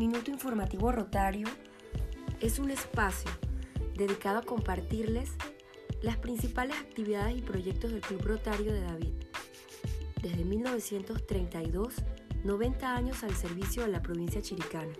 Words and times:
Minuto 0.00 0.30
Informativo 0.30 0.90
Rotario 0.90 1.46
es 2.40 2.58
un 2.58 2.70
espacio 2.70 3.30
dedicado 3.94 4.38
a 4.38 4.42
compartirles 4.42 5.32
las 6.00 6.16
principales 6.16 6.74
actividades 6.78 7.36
y 7.36 7.42
proyectos 7.42 7.92
del 7.92 8.00
Club 8.00 8.22
Rotario 8.22 8.72
de 8.72 8.80
David. 8.80 9.12
Desde 10.22 10.42
1932, 10.42 11.96
90 12.44 12.96
años 12.96 13.22
al 13.24 13.34
servicio 13.34 13.82
de 13.82 13.90
la 13.90 14.00
provincia 14.00 14.40
chiricana. 14.40 14.90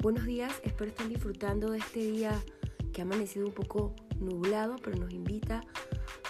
Buenos 0.00 0.24
días, 0.24 0.52
espero 0.64 0.90
estén 0.90 1.10
disfrutando 1.10 1.70
de 1.70 1.78
este 1.78 2.00
día 2.00 2.42
que 2.92 3.02
ha 3.02 3.04
amanecido 3.04 3.46
un 3.46 3.54
poco 3.54 3.94
nublado, 4.18 4.74
pero 4.82 4.98
nos 4.98 5.12
invita 5.12 5.60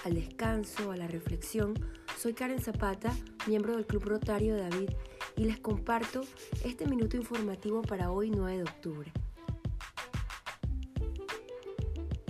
al 0.05 0.13
descanso, 0.13 0.91
a 0.91 0.97
la 0.99 1.09
reflexión. 1.09 1.73
Soy 2.19 2.35
Karen 2.35 2.61
Zapata, 2.61 3.17
miembro 3.47 3.77
del 3.77 3.87
Club 3.87 4.05
Rotario 4.05 4.57
de 4.57 4.69
David, 4.69 4.91
y 5.37 5.45
les 5.45 5.59
comparto 5.59 6.23
este 6.65 6.87
minuto 6.87 7.17
informativo 7.17 7.83
para 7.83 8.11
hoy 8.11 8.31
9 8.31 8.57
de 8.57 8.63
octubre. 8.63 9.13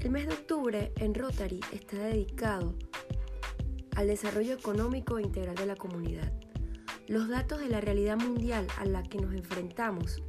El 0.03 0.11
mes 0.11 0.27
de 0.27 0.35
octubre 0.35 0.93
en 0.97 1.15
Rotary 1.15 1.61
está 1.73 1.97
dedicado 1.97 2.75
al 3.97 4.09
desarrollo 4.09 4.55
económico 4.55 5.19
e 5.19 5.23
integral 5.23 5.55
de 5.55 5.67
la 5.67 5.77
comunidad. 5.77 6.33
Los 7.07 7.29
datos 7.29 7.61
de 7.61 7.69
la 7.69 7.81
realidad 7.81 8.17
mundial 8.17 8.67
a 8.79 8.85
la 8.85 9.03
que 9.03 9.19
nos 9.19 9.35
enfrentamos 9.35 10.23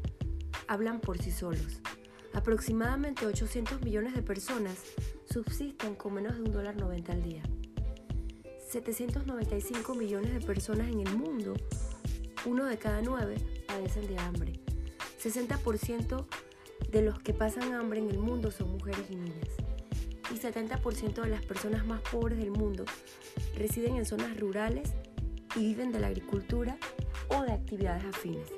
hablan 0.68 1.00
por 1.00 1.22
sí 1.22 1.32
solos. 1.32 1.82
Aproximadamente 2.34 3.26
800 3.26 3.82
millones 3.82 4.14
de 4.14 4.22
personas 4.22 4.78
subsisten 5.26 5.96
con 5.96 6.14
menos 6.14 6.36
de 6.36 6.42
un 6.42 6.52
dólar 6.52 6.76
90 6.76 7.12
al 7.12 7.24
día. 7.24 7.44
795 8.70 9.96
millones 9.96 10.34
de 10.34 10.42
personas 10.42 10.90
en 10.90 11.00
el 11.00 11.16
mundo, 11.16 11.54
uno 12.46 12.66
de 12.66 12.78
cada 12.78 13.02
nueve, 13.02 13.36
padecen 13.68 14.08
de 14.08 14.18
hambre. 14.20 14.60
60% 15.22 16.26
de 16.92 17.02
los 17.02 17.20
que 17.20 17.34
pasan 17.34 17.74
hambre 17.74 18.00
en 18.00 18.10
el 18.10 18.20
mundo 18.20 18.52
son 18.52 18.72
mujeres 18.72 19.06
y 19.10 19.16
niñas. 19.16 19.50
Y 20.32 20.38
70% 20.38 21.22
de 21.22 21.30
las 21.30 21.46
personas 21.46 21.86
más 21.86 22.02
pobres 22.02 22.38
del 22.38 22.52
mundo 22.52 22.86
residen 23.58 23.96
en 23.96 24.06
zonas 24.06 24.40
rurales 24.40 24.94
y 25.56 25.60
viven 25.60 25.92
de 25.92 26.00
la 26.00 26.08
agricultura 26.08 26.78
o 27.30 27.44
de 27.44 27.54
actividades 27.54 28.04
afines. 28.06 28.52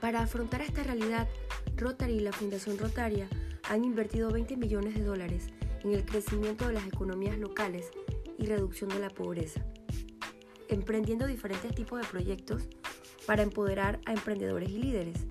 Para 0.00 0.22
afrontar 0.22 0.62
esta 0.62 0.82
realidad, 0.82 1.28
Rotary 1.76 2.14
y 2.14 2.20
la 2.20 2.32
Fundación 2.32 2.78
Rotaria 2.78 3.28
han 3.68 3.84
invertido 3.84 4.30
20 4.30 4.56
millones 4.56 4.94
de 4.94 5.04
dólares 5.04 5.48
en 5.84 5.92
el 5.92 6.04
crecimiento 6.04 6.66
de 6.66 6.74
las 6.74 6.86
economías 6.86 7.38
locales 7.38 7.90
y 8.38 8.46
reducción 8.46 8.90
de 8.90 9.00
la 9.00 9.10
pobreza, 9.10 9.64
emprendiendo 10.68 11.26
diferentes 11.26 11.74
tipos 11.74 12.00
de 12.00 12.06
proyectos 12.06 12.68
para 13.26 13.42
empoderar 13.42 14.00
a 14.06 14.12
emprendedores 14.12 14.70
y 14.70 14.78
líderes, 14.78 15.26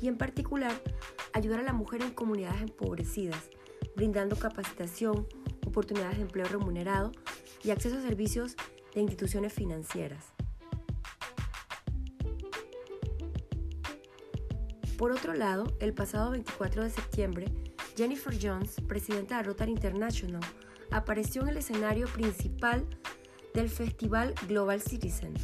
y 0.00 0.08
en 0.08 0.16
particular 0.16 0.72
ayudar 1.32 1.60
a 1.60 1.64
la 1.64 1.72
mujer 1.72 2.02
en 2.02 2.10
comunidades 2.10 2.62
empobrecidas, 2.62 3.50
brindando 3.96 4.36
capacitación, 4.36 5.26
oportunidades 5.66 6.16
de 6.16 6.22
empleo 6.22 6.46
remunerado 6.46 7.12
y 7.62 7.70
acceso 7.70 7.98
a 7.98 8.02
servicios 8.02 8.56
de 8.94 9.00
instituciones 9.00 9.52
financieras. 9.52 10.32
Por 14.96 15.12
otro 15.12 15.34
lado, 15.34 15.76
el 15.78 15.94
pasado 15.94 16.32
24 16.32 16.82
de 16.82 16.90
septiembre, 16.90 17.46
Jennifer 17.96 18.36
Jones, 18.40 18.80
presidenta 18.88 19.36
de 19.36 19.44
Rotary 19.44 19.70
International, 19.70 20.42
apareció 20.90 21.42
en 21.42 21.48
el 21.48 21.58
escenario 21.58 22.08
principal 22.08 22.84
del 23.54 23.68
festival 23.68 24.34
Global 24.46 24.80
Citizen 24.80 25.34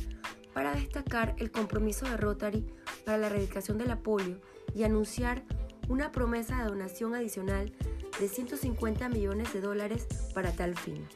para 0.52 0.74
destacar 0.74 1.34
el 1.38 1.50
compromiso 1.50 2.06
de 2.06 2.16
Rotary 2.16 2.64
para 3.04 3.18
la 3.18 3.26
erradicación 3.26 3.76
de 3.78 3.86
la 3.86 4.00
polio 4.00 4.40
y 4.74 4.84
anunciar 4.84 5.44
una 5.88 6.12
promesa 6.12 6.58
de 6.58 6.68
donación 6.68 7.14
adicional 7.14 7.72
de 8.20 8.28
150 8.28 9.08
millones 9.08 9.52
de 9.52 9.60
dólares 9.60 10.06
para 10.32 10.52
tal 10.52 10.76
fin. 10.76 11.06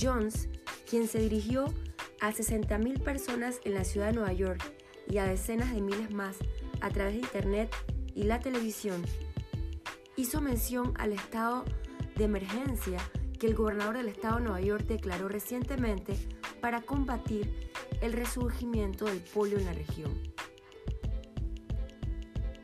Jones, 0.00 0.48
quien 0.88 1.08
se 1.08 1.18
dirigió 1.18 1.66
a 2.20 2.32
60.000 2.32 3.02
personas 3.02 3.60
en 3.64 3.74
la 3.74 3.84
ciudad 3.84 4.06
de 4.08 4.14
Nueva 4.14 4.32
York 4.32 4.62
y 5.08 5.18
a 5.18 5.24
decenas 5.24 5.74
de 5.74 5.82
miles 5.82 6.12
más 6.12 6.36
a 6.80 6.90
través 6.90 7.14
de 7.14 7.20
Internet 7.20 7.74
y 8.14 8.24
la 8.24 8.40
televisión, 8.40 9.02
hizo 10.16 10.40
mención 10.40 10.94
al 10.98 11.12
estado 11.12 11.64
de 12.16 12.24
emergencia 12.24 12.98
que 13.42 13.48
el 13.48 13.56
gobernador 13.56 13.96
del 13.96 14.06
estado 14.06 14.36
de 14.36 14.42
Nueva 14.44 14.60
York 14.60 14.84
declaró 14.86 15.26
recientemente 15.28 16.16
para 16.60 16.80
combatir 16.80 17.52
el 18.00 18.12
resurgimiento 18.12 19.06
del 19.06 19.18
polio 19.18 19.58
en 19.58 19.64
la 19.64 19.72
región. 19.72 20.16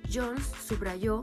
Jones 0.08 0.44
subrayó 0.64 1.22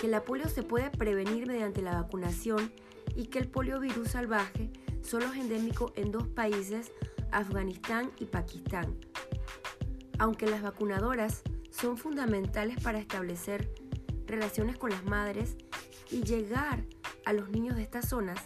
que 0.00 0.08
la 0.08 0.24
polio 0.24 0.48
se 0.48 0.62
puede 0.62 0.88
prevenir 0.88 1.46
mediante 1.46 1.82
la 1.82 2.00
vacunación 2.00 2.72
y 3.14 3.26
que 3.26 3.40
el 3.40 3.48
poliovirus 3.48 4.08
salvaje 4.08 4.70
solo 5.02 5.26
es 5.26 5.36
endémico 5.36 5.92
en 5.96 6.10
dos 6.10 6.26
países, 6.26 6.90
Afganistán 7.30 8.10
y 8.18 8.24
Pakistán. 8.24 8.96
Aunque 10.18 10.46
las 10.46 10.62
vacunadoras 10.62 11.42
son 11.68 11.98
fundamentales 11.98 12.82
para 12.82 13.00
establecer 13.00 13.70
relaciones 14.26 14.78
con 14.78 14.88
las 14.88 15.04
madres 15.04 15.58
y 16.10 16.22
llegar 16.22 16.86
a 17.26 17.34
los 17.34 17.50
niños 17.50 17.76
de 17.76 17.82
estas 17.82 18.08
zonas, 18.08 18.40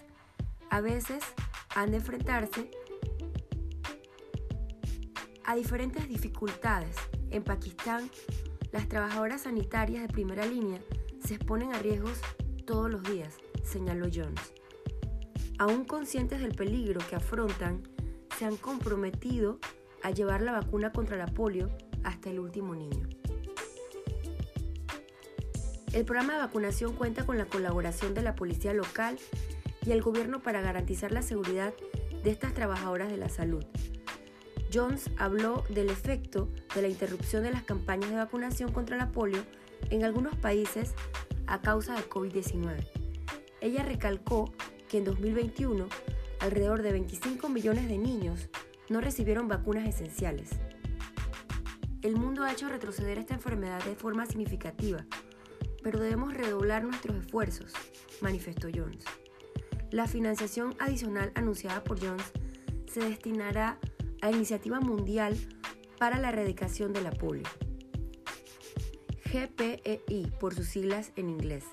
a 0.71 0.81
veces 0.81 1.23
han 1.75 1.91
de 1.91 1.99
enfrentarse 1.99 2.71
a 5.45 5.55
diferentes 5.55 6.09
dificultades. 6.09 6.97
En 7.31 7.43
Pakistán, 7.43 8.11
las 8.73 8.89
trabajadoras 8.89 9.43
sanitarias 9.43 10.03
de 10.03 10.09
primera 10.09 10.45
línea 10.45 10.81
se 11.25 11.35
exponen 11.35 11.73
a 11.73 11.79
riesgos 11.79 12.21
todos 12.67 12.91
los 12.91 13.03
días, 13.03 13.35
señaló 13.63 14.07
Jones. 14.13 14.53
Aún 15.59 15.85
conscientes 15.85 16.41
del 16.41 16.55
peligro 16.55 17.01
que 17.09 17.17
afrontan, 17.17 17.83
se 18.39 18.45
han 18.45 18.57
comprometido 18.57 19.59
a 20.03 20.11
llevar 20.11 20.43
la 20.43 20.53
vacuna 20.53 20.93
contra 20.93 21.17
la 21.17 21.27
polio 21.27 21.71
hasta 22.05 22.31
el 22.31 22.39
último 22.39 22.75
niño. 22.75 23.09
El 25.93 26.05
programa 26.05 26.35
de 26.35 26.41
vacunación 26.41 26.95
cuenta 26.95 27.25
con 27.25 27.39
la 27.39 27.47
colaboración 27.47 28.15
de 28.15 28.23
la 28.23 28.37
policía 28.37 28.75
local 28.75 29.19
y 29.89 29.93
el 29.93 30.03
gobierno 30.03 30.43
para 30.43 30.61
garantizar 30.61 31.13
la 31.13 31.23
seguridad 31.23 31.73
de 32.23 32.31
estas 32.31 32.53
trabajadoras 32.53 33.09
de 33.09 33.17
la 33.17 33.31
salud. 33.31 33.65
Jones 34.71 35.11
habló 35.17 35.65
del 35.71 35.89
efecto 35.89 36.51
de 36.75 36.83
la 36.83 36.89
interrupción 36.89 37.43
de 37.43 37.53
las 37.53 37.63
campañas 37.63 38.11
de 38.11 38.17
vacunación 38.17 38.71
contra 38.71 38.99
la 38.99 39.13
polio 39.13 39.43
en 39.89 40.05
algunos 40.05 40.37
países 40.37 40.93
a 41.47 41.63
causa 41.63 41.95
de 41.95 42.07
COVID-19. 42.07 42.87
Ella 43.63 43.83
recalcó 43.83 44.53
que 44.91 44.99
en 44.99 45.05
2021 45.05 45.89
alrededor 46.41 46.83
de 46.83 46.93
25 46.93 47.49
millones 47.49 47.89
de 47.89 47.97
niños 47.97 48.51
no 48.91 49.01
recibieron 49.01 49.49
vacunas 49.49 49.89
esenciales. 49.89 50.51
El 52.03 52.17
mundo 52.17 52.45
ha 52.45 52.53
hecho 52.53 52.69
retroceder 52.69 53.17
esta 53.17 53.33
enfermedad 53.33 53.83
de 53.85 53.97
forma 53.97 54.27
significativa, 54.27 55.07
pero 55.83 55.99
debemos 55.99 56.35
redoblar 56.35 56.85
nuestros 56.85 57.17
esfuerzos, 57.17 57.73
manifestó 58.21 58.69
Jones. 58.73 59.07
La 59.91 60.07
financiación 60.07 60.75
adicional 60.79 61.33
anunciada 61.35 61.83
por 61.83 61.99
Jones 61.99 62.31
se 62.93 63.01
destinará 63.01 63.79
a 64.21 64.31
Iniciativa 64.31 64.81
Mundial 64.81 65.37
para 65.99 66.19
la 66.19 66.29
Erradicación 66.29 66.93
de 66.93 67.01
la 67.01 67.11
Polio, 67.11 67.45
GPEI 69.33 70.31
por 70.39 70.55
sus 70.55 70.67
siglas 70.67 71.13
en 71.17 71.31
inglés, 71.31 71.65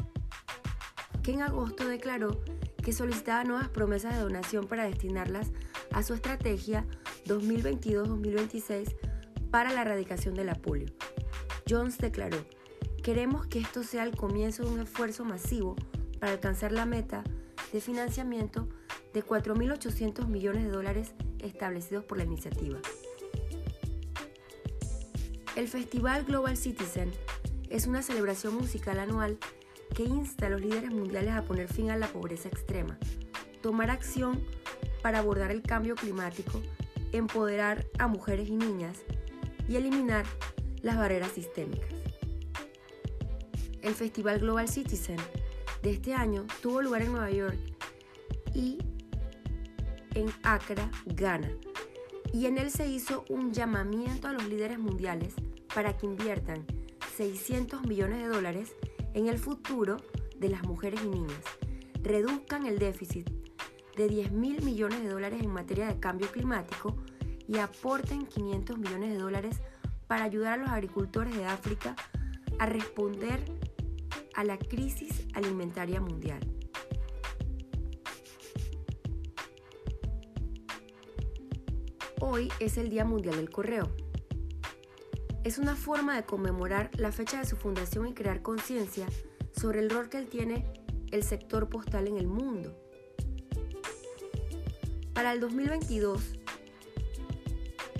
que 1.23 1.33
en 1.33 1.41
agosto 1.41 1.87
declaró 1.87 2.41
que 2.81 2.93
solicitaba 2.93 3.43
nuevas 3.43 3.67
promesas 3.67 4.13
de 4.13 4.21
donación 4.21 4.67
para 4.67 4.85
destinarlas 4.85 5.51
a 5.91 6.01
su 6.01 6.13
estrategia 6.13 6.85
2022-2026 7.25 8.95
para 9.51 9.73
la 9.73 9.81
erradicación 9.81 10.35
de 10.35 10.45
la 10.45 10.55
polio. 10.55 10.87
Jones 11.69 11.97
declaró, 11.97 12.37
queremos 13.03 13.45
que 13.47 13.59
esto 13.59 13.83
sea 13.83 14.03
el 14.03 14.15
comienzo 14.15 14.63
de 14.63 14.69
un 14.69 14.79
esfuerzo 14.79 15.25
masivo 15.25 15.75
para 16.19 16.31
alcanzar 16.31 16.71
la 16.71 16.85
meta 16.85 17.23
de 17.71 17.81
financiamiento 17.81 18.67
de 19.13 19.23
4.800 19.23 20.27
millones 20.27 20.65
de 20.65 20.71
dólares 20.71 21.11
establecidos 21.39 22.03
por 22.03 22.17
la 22.17 22.23
iniciativa. 22.23 22.79
El 25.55 25.67
Festival 25.67 26.25
Global 26.25 26.57
Citizen 26.57 27.11
es 27.69 27.87
una 27.87 28.01
celebración 28.01 28.55
musical 28.55 28.99
anual 28.99 29.37
que 29.93 30.03
insta 30.03 30.47
a 30.47 30.49
los 30.49 30.61
líderes 30.61 30.91
mundiales 30.91 31.33
a 31.33 31.43
poner 31.43 31.71
fin 31.71 31.91
a 31.91 31.97
la 31.97 32.07
pobreza 32.07 32.49
extrema, 32.49 32.97
tomar 33.61 33.89
acción 33.89 34.43
para 35.01 35.19
abordar 35.19 35.51
el 35.51 35.61
cambio 35.61 35.95
climático, 35.95 36.61
empoderar 37.11 37.85
a 37.99 38.07
mujeres 38.07 38.49
y 38.49 38.55
niñas 38.55 38.97
y 39.69 39.77
eliminar 39.77 40.25
las 40.81 40.97
barreras 40.97 41.31
sistémicas. 41.31 41.89
El 43.81 43.93
Festival 43.93 44.39
Global 44.39 44.67
Citizen 44.67 45.17
de 45.85 45.91
este 45.91 46.15
año 46.15 46.47
tuvo 46.63 46.81
lugar 46.81 47.03
en 47.03 47.11
Nueva 47.11 47.29
York 47.29 47.59
y 48.55 48.79
en 50.15 50.33
Accra, 50.41 50.89
Ghana, 51.05 51.51
y 52.33 52.47
en 52.47 52.57
él 52.57 52.71
se 52.71 52.87
hizo 52.87 53.23
un 53.29 53.53
llamamiento 53.53 54.27
a 54.27 54.33
los 54.33 54.47
líderes 54.47 54.79
mundiales 54.79 55.35
para 55.75 55.95
que 55.95 56.07
inviertan 56.07 56.65
600 57.15 57.83
millones 57.85 58.23
de 58.23 58.29
dólares 58.29 58.75
en 59.13 59.27
el 59.27 59.37
futuro 59.37 59.97
de 60.39 60.49
las 60.49 60.63
mujeres 60.63 61.01
y 61.03 61.07
niñas, 61.07 61.43
reduzcan 62.01 62.65
el 62.65 62.79
déficit 62.79 63.29
de 63.95 64.09
10 64.09 64.31
mil 64.31 64.63
millones 64.63 65.03
de 65.03 65.09
dólares 65.09 65.39
en 65.43 65.51
materia 65.51 65.85
de 65.87 65.99
cambio 65.99 66.31
climático 66.31 66.95
y 67.47 67.59
aporten 67.59 68.25
500 68.25 68.79
millones 68.79 69.11
de 69.11 69.19
dólares 69.19 69.61
para 70.07 70.23
ayudar 70.23 70.53
a 70.53 70.63
los 70.63 70.69
agricultores 70.69 71.35
de 71.35 71.45
África 71.45 71.95
a 72.57 72.65
responder 72.65 73.43
a 74.35 74.43
la 74.43 74.57
crisis 74.57 75.25
alimentaria 75.33 76.01
mundial. 76.01 76.39
Hoy 82.19 82.49
es 82.59 82.77
el 82.77 82.89
Día 82.89 83.05
Mundial 83.05 83.37
del 83.37 83.49
Correo. 83.49 83.89
Es 85.43 85.57
una 85.57 85.75
forma 85.75 86.15
de 86.15 86.23
conmemorar 86.25 86.89
la 86.97 87.11
fecha 87.11 87.39
de 87.39 87.45
su 87.45 87.55
fundación 87.55 88.07
y 88.07 88.13
crear 88.13 88.41
conciencia 88.41 89.07
sobre 89.55 89.79
el 89.79 89.89
rol 89.89 90.09
que 90.09 90.17
él 90.17 90.27
tiene 90.27 90.65
el 91.11 91.23
sector 91.23 91.69
postal 91.69 92.07
en 92.07 92.17
el 92.17 92.27
mundo. 92.27 92.75
Para 95.13 95.31
el 95.31 95.39
2022, 95.39 96.33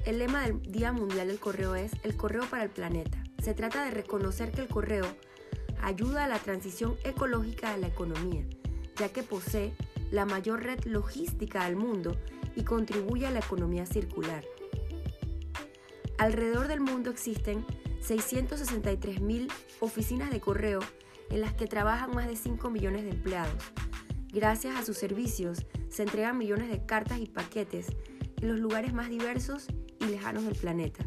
el 0.06 0.20
lema 0.20 0.42
del 0.44 0.62
Día 0.62 0.92
Mundial 0.92 1.28
del 1.28 1.40
Correo 1.40 1.76
es 1.76 1.92
El 2.04 2.18
correo 2.18 2.44
para 2.50 2.64
el 2.64 2.70
planeta. 2.70 3.24
Se 3.42 3.54
trata 3.54 3.86
de 3.86 3.92
reconocer 3.92 4.52
que 4.52 4.62
el 4.62 4.68
correo 4.68 5.06
ayuda 5.86 6.26
a 6.26 6.28
la 6.28 6.40
transición 6.40 6.98
ecológica 7.04 7.72
de 7.72 7.78
la 7.78 7.88
economía, 7.88 8.44
ya 8.98 9.10
que 9.10 9.22
posee 9.22 9.76
la 10.10 10.26
mayor 10.26 10.64
red 10.64 10.84
logística 10.86 11.66
del 11.66 11.76
mundo 11.76 12.18
y 12.56 12.64
contribuye 12.64 13.28
a 13.28 13.32
la 13.32 13.40
economía 13.40 13.86
circular. 13.86 14.44
Alrededor 16.18 16.68
del 16.68 16.82
mundo 16.82 17.12
existen 17.12 17.64
663.000 18.02 19.52
oficinas 19.80 20.32
de 20.32 20.40
correo 20.40 20.80
en 21.30 21.42
las 21.42 21.54
que 21.54 21.68
trabajan 21.68 22.16
más 22.16 22.28
de 22.28 22.36
5 22.36 22.68
millones 22.72 23.04
de 23.04 23.12
empleados. 23.12 23.64
Gracias 24.34 24.76
a 24.76 24.84
sus 24.84 24.98
servicios 24.98 25.68
se 25.90 26.02
entregan 26.02 26.40
millones 26.40 26.72
de 26.72 26.84
cartas 26.88 27.20
y 27.20 27.28
paquetes 27.28 27.88
en 28.42 28.48
los 28.48 28.60
lugares 28.60 28.92
más 28.92 29.10
diversos 29.10 29.68
y 30.00 30.06
lejanos 30.06 30.46
del 30.46 30.56
planeta. 30.56 31.06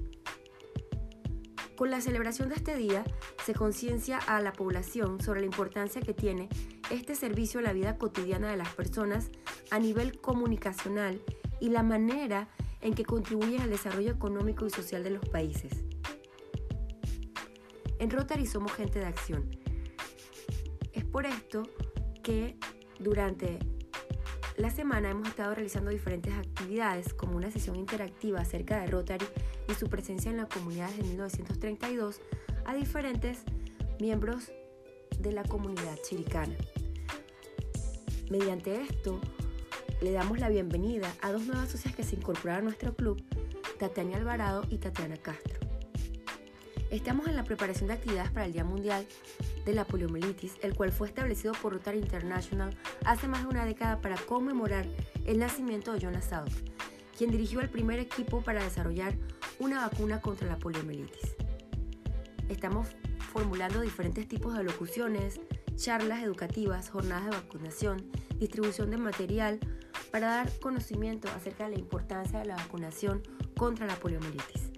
Con 1.79 1.93
la 1.93 2.01
celebración 2.01 2.49
de 2.49 2.57
este 2.57 2.75
día 2.75 3.05
se 3.47 3.55
conciencia 3.55 4.19
a 4.19 4.41
la 4.41 4.53
población 4.53 5.21
sobre 5.21 5.39
la 5.39 5.47
importancia 5.47 6.01
que 6.01 6.13
tiene 6.13 6.49
este 6.91 7.15
servicio 7.15 7.61
a 7.61 7.63
la 7.63 7.73
vida 7.73 7.97
cotidiana 7.99 8.51
de 8.51 8.57
las 8.57 8.75
personas 8.75 9.31
a 9.71 9.79
nivel 9.79 10.21
comunicacional 10.21 11.23
y 11.61 11.69
la 11.69 11.85
manera 11.85 12.49
en 12.81 12.95
que 12.95 13.05
contribuyen 13.05 13.61
al 13.61 13.71
desarrollo 13.71 14.11
económico 14.11 14.67
y 14.67 14.71
social 14.71 15.05
de 15.05 15.11
los 15.11 15.29
países. 15.29 15.85
En 18.01 18.11
Rotary 18.11 18.47
somos 18.47 18.73
gente 18.73 18.99
de 18.99 19.07
acción. 19.07 19.49
Es 20.93 21.05
por 21.05 21.27
esto 21.27 21.63
que 22.25 22.57
durante 22.99 23.61
la 24.57 24.71
semana 24.71 25.11
hemos 25.11 25.29
estado 25.29 25.55
realizando 25.55 25.93
diferentes 25.93 26.35
actividades 26.35 27.15
como 27.15 27.37
una 27.37 27.53
sesión 27.53 27.77
interactiva 27.77 28.41
acerca 28.41 28.81
de 28.81 28.89
Rotary 28.89 29.27
y 29.69 29.75
su 29.75 29.89
presencia 29.89 30.31
en 30.31 30.39
la 30.39 30.47
comunidad 30.47 30.89
desde 30.91 31.05
1932 31.05 32.21
a 32.65 32.75
diferentes 32.75 33.43
miembros 34.01 34.51
de 35.19 35.33
la 35.33 35.45
comunidad 35.45 35.99
chiricana. 36.03 36.57
Mediante 38.31 38.83
esto, 38.83 39.21
le 40.01 40.13
damos 40.13 40.39
la 40.39 40.49
bienvenida 40.49 41.13
a 41.23 41.33
dos 41.33 41.47
nuevas 41.47 41.71
socias 41.71 41.95
que 41.95 42.03
se 42.03 42.17
incorporaron 42.17 42.63
a 42.63 42.65
nuestro 42.65 42.95
club, 42.95 43.23
Tatiana 43.79 44.17
Alvarado 44.17 44.65
y 44.71 44.79
Tatiana 44.79 45.17
Castro. 45.17 45.59
Estamos 46.91 47.27
en 47.29 47.37
la 47.37 47.45
preparación 47.45 47.89
de 47.89 47.95
actividades 47.95 48.31
para 48.31 48.47
el 48.47 48.53
Día 48.53 48.65
Mundial 48.65 49.07
de 49.67 49.75
la 49.75 49.85
Poliomielitis, 49.85 50.55
el 50.63 50.75
cual 50.75 50.91
fue 50.91 51.09
establecido 51.09 51.53
por 51.53 51.75
Rotary 51.75 51.99
International 51.99 52.75
hace 53.05 53.29
más 53.29 53.43
de 53.43 53.49
una 53.49 53.67
década 53.67 54.01
para 54.01 54.17
conmemorar 54.17 54.87
el 55.27 55.39
nacimiento 55.39 55.93
de 55.93 56.01
Jonas 56.01 56.27
Salk, 56.27 56.51
quien 57.17 57.31
dirigió 57.31 57.61
el 57.61 57.69
primer 57.69 57.99
equipo 57.99 58.41
para 58.41 58.65
desarrollar 58.65 59.15
una 59.59 59.87
vacuna 59.89 60.21
contra 60.21 60.47
la 60.47 60.59
poliomielitis. 60.59 61.35
Estamos 62.49 62.89
formulando 63.33 63.81
diferentes 63.81 64.27
tipos 64.29 64.57
de 64.57 64.65
locuciones, 64.65 65.41
charlas 65.77 66.23
educativas, 66.23 66.91
jornadas 66.91 67.25
de 67.27 67.31
vacunación, 67.31 68.11
distribución 68.39 68.91
de 68.91 68.97
material, 68.97 69.61
para 70.11 70.29
dar 70.29 70.59
conocimiento 70.61 71.29
acerca 71.29 71.65
de 71.65 71.75
la 71.75 71.81
importancia 71.81 72.39
de 72.39 72.47
la 72.47 72.57
vacunación 72.57 73.23
contra 73.57 73.87
la 73.87 73.97
poliomielitis. 73.97 74.71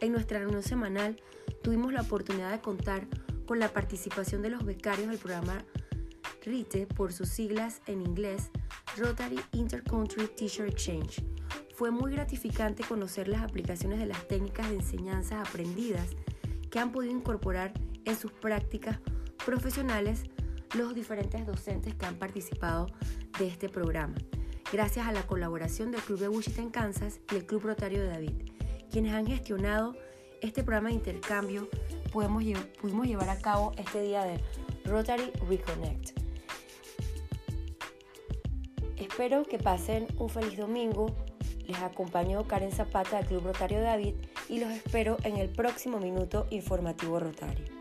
En 0.00 0.12
nuestra 0.12 0.38
reunión 0.38 0.62
semanal 0.62 1.20
tuvimos 1.62 1.92
la 1.92 2.02
oportunidad 2.02 2.52
de 2.52 2.60
contar 2.60 3.06
con 3.46 3.58
la 3.58 3.72
participación 3.72 4.42
de 4.42 4.50
los 4.50 4.64
becarios 4.64 5.08
del 5.08 5.18
programa 5.18 5.64
RITE 6.44 6.86
por 6.86 7.12
sus 7.12 7.28
siglas 7.30 7.80
en 7.86 8.02
inglés 8.02 8.50
Rotary 8.96 9.40
Intercountry 9.52 10.28
Teacher 10.28 10.68
Exchange. 10.68 11.33
Fue 11.74 11.90
muy 11.90 12.12
gratificante 12.12 12.84
conocer 12.84 13.28
las 13.28 13.42
aplicaciones 13.42 13.98
de 13.98 14.06
las 14.06 14.26
técnicas 14.28 14.68
de 14.68 14.76
enseñanza 14.76 15.40
aprendidas 15.40 16.08
que 16.70 16.78
han 16.78 16.92
podido 16.92 17.12
incorporar 17.12 17.72
en 18.04 18.16
sus 18.16 18.32
prácticas 18.32 18.98
profesionales 19.44 20.24
los 20.74 20.94
diferentes 20.94 21.46
docentes 21.46 21.94
que 21.94 22.06
han 22.06 22.16
participado 22.16 22.86
de 23.38 23.48
este 23.48 23.68
programa 23.68 24.14
gracias 24.74 25.06
a 25.06 25.12
la 25.12 25.22
colaboración 25.24 25.92
del 25.92 26.00
Club 26.00 26.18
de 26.18 26.28
Wichita 26.28 26.60
en 26.60 26.70
Kansas 26.70 27.20
y 27.30 27.36
el 27.36 27.46
Club 27.46 27.62
Rotario 27.62 28.02
de 28.02 28.08
David, 28.08 28.50
quienes 28.90 29.12
han 29.12 29.24
gestionado 29.24 29.94
este 30.40 30.64
programa 30.64 30.88
de 30.88 30.96
intercambio. 30.96 31.68
pudimos 32.12 33.06
llevar 33.06 33.28
a 33.28 33.38
cabo 33.38 33.72
este 33.76 34.02
día 34.02 34.24
de 34.24 34.40
Rotary 34.84 35.30
Reconnect. 35.48 36.18
Espero 38.96 39.44
que 39.44 39.58
pasen 39.58 40.08
un 40.18 40.28
feliz 40.28 40.58
domingo. 40.58 41.14
Les 41.66 41.78
acompañó 41.78 42.46
Karen 42.46 42.72
Zapata 42.72 43.18
del 43.18 43.26
Club 43.26 43.44
Rotario 43.44 43.80
David 43.80 44.14
y 44.48 44.60
los 44.60 44.70
espero 44.70 45.16
en 45.24 45.36
el 45.36 45.48
próximo 45.48 45.98
minuto 45.98 46.46
informativo 46.50 47.18
Rotario. 47.18 47.73